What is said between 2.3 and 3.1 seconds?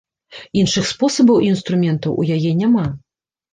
яе няма.